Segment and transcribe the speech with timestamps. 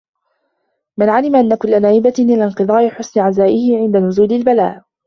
[0.99, 4.83] مَنْ عَلِمَ أَنَّ كُلَّ نَائِبَةٍ إلَى انْقِضَاءٍ حَسُنَ عَزَاؤُهُ عِنْدَ نُزُولِ الْبَلَاءِ